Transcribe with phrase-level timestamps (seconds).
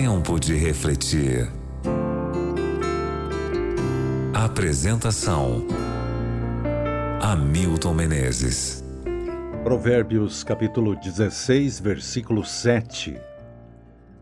[0.00, 1.50] Tempo de refletir.
[4.32, 5.66] Apresentação:
[7.20, 8.84] Hamilton Menezes.
[9.64, 13.20] Provérbios capítulo 16, versículo 7.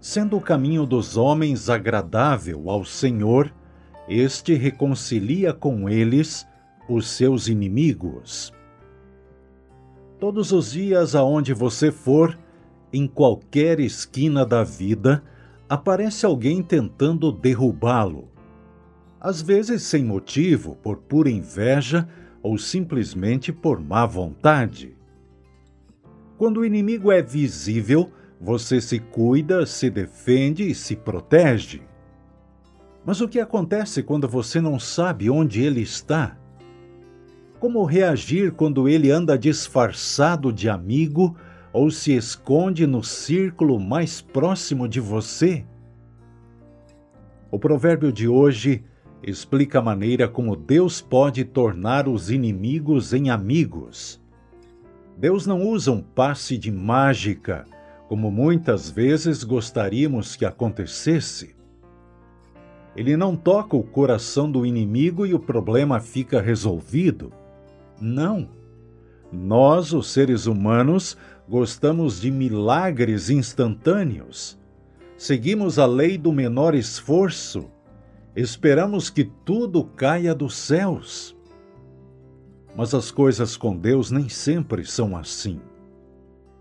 [0.00, 3.52] Sendo o caminho dos homens agradável ao Senhor,
[4.08, 6.46] este reconcilia com eles
[6.88, 8.50] os seus inimigos.
[10.18, 12.34] Todos os dias aonde você for,
[12.90, 15.22] em qualquer esquina da vida,
[15.69, 18.29] aparece alguém tentando derrubá-lo.
[19.20, 22.09] Às vezes sem motivo, por pura inveja
[22.42, 24.97] ou simplesmente por má vontade.
[26.39, 31.83] Quando o inimigo é visível, você se cuida, se defende e se protege.
[33.05, 36.37] Mas o que acontece quando você não sabe onde ele está?
[37.59, 41.34] Como reagir quando ele anda disfarçado de amigo
[41.76, 45.62] ou se esconde no círculo mais próximo de você?
[47.50, 48.83] O provérbio de hoje
[49.22, 54.18] explica a maneira como Deus pode tornar os inimigos em amigos.
[55.18, 57.66] Deus não usa um passe de mágica,
[58.08, 61.55] como muitas vezes gostaríamos que acontecesse.
[62.96, 67.30] Ele não toca o coração do inimigo e o problema fica resolvido.
[68.00, 68.48] Não.
[69.30, 71.18] Nós, os seres humanos,
[71.48, 74.58] gostamos de milagres instantâneos.
[75.16, 77.70] Seguimos a lei do menor esforço.
[78.34, 81.36] Esperamos que tudo caia dos céus.
[82.77, 85.61] Mas as coisas com Deus nem sempre são assim.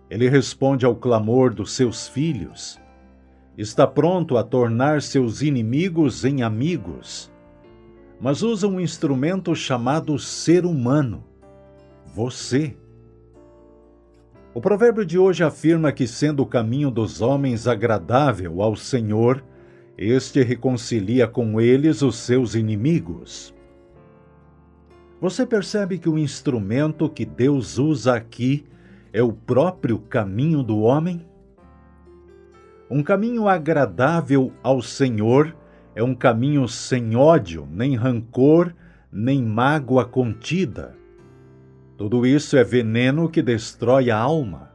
[0.09, 2.79] Ele responde ao clamor dos seus filhos.
[3.57, 7.31] Está pronto a tornar seus inimigos em amigos
[8.19, 11.23] mas usa um instrumento chamado ser humano,
[12.05, 12.77] você.
[14.55, 19.43] O provérbio de hoje afirma que, sendo o caminho dos homens agradável ao Senhor,
[19.97, 23.53] este reconcilia com eles os seus inimigos.
[25.19, 28.65] Você percebe que o instrumento que Deus usa aqui
[29.11, 31.27] é o próprio caminho do homem?
[32.89, 35.53] Um caminho agradável ao Senhor
[35.93, 38.73] é um caminho sem ódio, nem rancor,
[39.11, 40.95] nem mágoa contida.
[41.97, 44.71] Tudo isso é veneno que destrói a alma.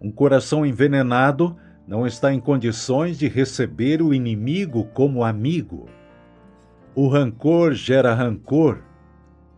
[0.00, 5.88] Um coração envenenado não está em condições de receber o inimigo como amigo.
[6.94, 8.82] O rancor gera rancor,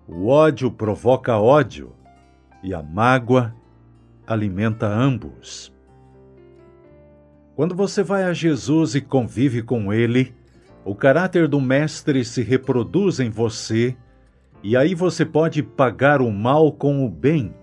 [0.09, 1.93] o ódio provoca ódio
[2.63, 3.55] e a mágoa
[4.27, 5.73] alimenta ambos.
[7.55, 10.35] Quando você vai a Jesus e convive com Ele,
[10.85, 13.97] o caráter do Mestre se reproduz em você,
[14.63, 17.55] e aí você pode pagar o mal com o bem,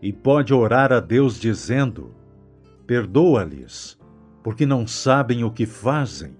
[0.00, 2.14] e pode orar a Deus dizendo:
[2.86, 3.98] Perdoa-lhes,
[4.42, 6.36] porque não sabem o que fazem.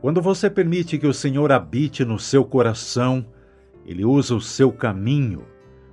[0.00, 3.24] Quando você permite que o Senhor habite no seu coração,
[3.86, 5.44] ele usa o seu caminho,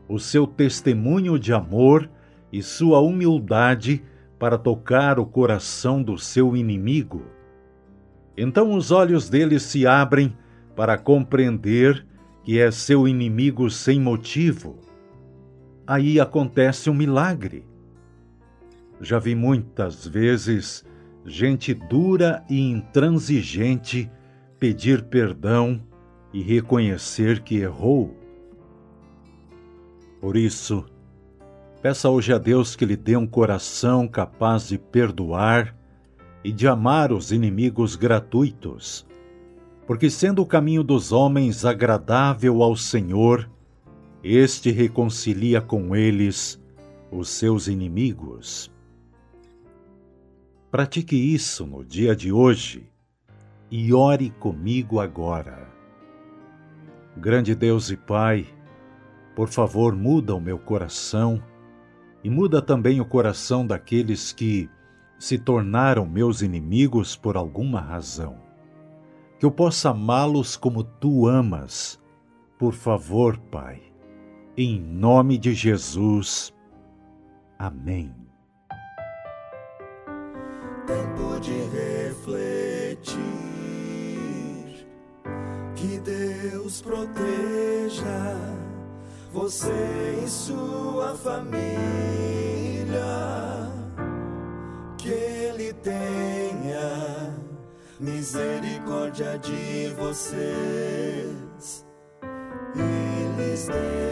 [0.09, 2.09] o seu testemunho de amor
[2.51, 4.03] e sua humildade
[4.37, 7.23] para tocar o coração do seu inimigo
[8.35, 10.35] então os olhos dele se abrem
[10.75, 12.05] para compreender
[12.43, 14.79] que é seu inimigo sem motivo.
[15.85, 17.65] Aí acontece um milagre.
[18.99, 20.85] Já vi muitas vezes
[21.25, 24.09] gente dura e intransigente
[24.59, 25.81] pedir perdão
[26.33, 28.15] e reconhecer que errou.
[30.19, 30.85] Por isso,
[31.81, 35.75] peça hoje a Deus que lhe dê um coração capaz de perdoar
[36.43, 39.05] e de amar os inimigos gratuitos,
[39.85, 43.49] porque sendo o caminho dos homens agradável ao Senhor,
[44.23, 46.61] este reconcilia com eles
[47.11, 48.71] os seus inimigos.
[50.69, 52.89] Pratique isso no dia de hoje
[53.69, 55.69] e ore comigo agora.
[57.17, 58.47] Grande Deus e Pai,
[59.35, 61.43] por favor, muda o meu coração
[62.23, 64.69] e muda também o coração daqueles que
[65.19, 68.50] se tornaram meus inimigos por alguma razão.
[69.41, 71.99] Que eu possa amá-los como tu amas.
[72.59, 73.81] Por favor, Pai.
[74.55, 76.53] Em nome de Jesus.
[77.57, 78.13] Amém.
[80.85, 83.17] Tempo de refletir.
[85.75, 88.37] Que Deus proteja
[89.33, 92.80] você e sua família
[98.01, 101.85] misericórdia de vocês.
[102.75, 104.10] E lhes dê